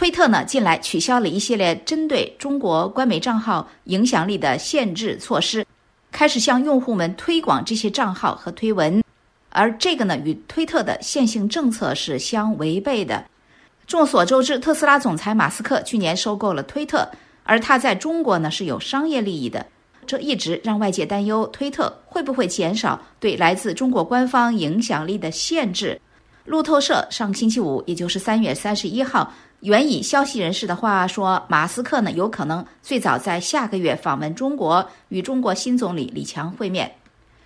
[0.00, 5.62] 推特呢近来取消了一系列针对中国官媒账号影响力的限制措施，
[6.10, 9.04] 开始向用户们推广这些账号和推文，
[9.50, 13.22] 而这个呢与推特的线性政策是相违背的。
[13.86, 17.06] 众所周知，特斯拉总裁马斯克去年收购了推特，
[17.42, 19.66] 而他在中国呢是有商业利益的，
[20.06, 26.00] 这一直让外界担忧推特会不会减少对来自中国官方影响力的限制。
[26.50, 29.32] 路透社上星期五，也就是三月三十一号。
[29.60, 36.90] 援引消息人士的话说，马斯克呢有可能最早在下个月访问中国，与中国新总理李强会面。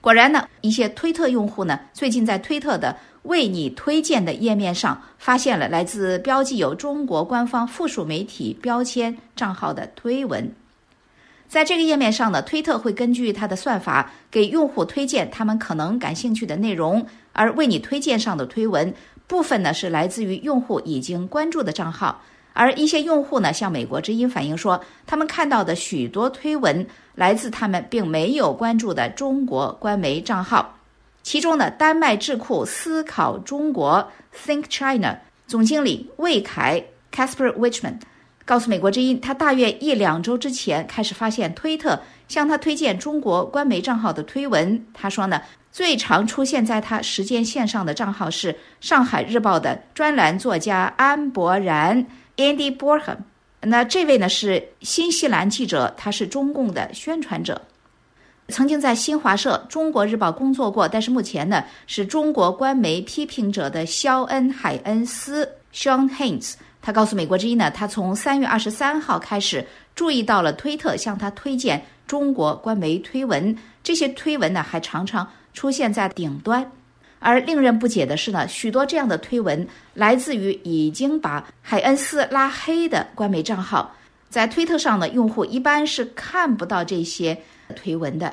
[0.00, 10.52] 果然呢，一些推特用户呢最近在推特的为你推荐的页面上发现了来自标记有中国官方附属媒体标签账号的推文。
[11.48, 18.92] 在这个页面上呢，推特会根据它的算法给用户推荐他们可能感兴趣的内容，而为你推荐上的推文。
[19.26, 30.78] 部分呢是来自于用户已经关注的账号，而一些用户呢向美国之音反映说，他们看到的许多推文来自他们并没有关注的中国官媒账号。
[31.22, 34.10] 其中呢，丹麦智库思考中国
[34.46, 38.00] （Think China） 总经理魏凯 （Casper Wichman）
[38.48, 44.86] 告诉美国之音，他大约一两周之前开始发现推特向他推荐中国官媒账号的推文。
[44.94, 45.38] 他说呢。
[45.70, 52.04] 最常出现在他时间线上的账号是《上海日报》的专栏作家安博然
[52.36, 53.18] （Andy Borham）。
[53.60, 57.60] 那这位呢是新西兰记者，他是中共的宣传者，
[58.48, 66.54] 曾经在新华社、中国日报工作过，但是目前呢是中国官媒批评者的肖恩·海恩斯 （Sean Haines）。
[66.80, 75.28] 他告诉美国之音呢，他从三月二十三号开始注意到了推特向他推荐中国官媒推文，这些推文呢还常常。
[75.54, 76.70] 出现在顶端，
[77.18, 83.92] 而令人不解的是呢，许多这样的推文来自于已经把海恩斯拉黑的官媒账号。
[84.30, 87.36] 在推特上呢，用户一般是看不到这些
[87.74, 88.32] 推文的。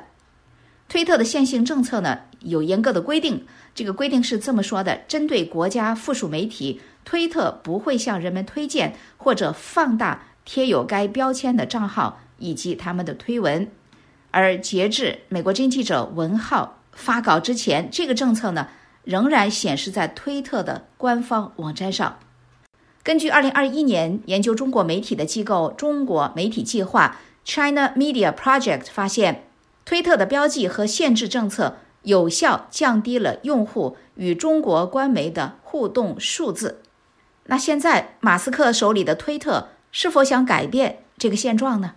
[0.88, 13.70] 推特的线性政策呢有严格的规定，这个规定是这么说的：针对国家附属媒体，推特不会向人们推荐或者放大贴有该标签的账号以及他们的推文。
[14.32, 16.80] 而截至美国经济者文浩。
[16.98, 18.70] 发稿之前，这个政策呢
[19.04, 22.20] 仍然显示在推特的官方网站上。
[23.04, 29.45] 根据2021年研究中国媒体的机构中国媒体计划 （China Media Project） 发现，
[29.86, 36.82] 推特的标记和限制政策有效降低了用户与中国官媒的互动数字。
[37.46, 41.94] 那现在，马斯克手里的推特是否想改变这个现状呢？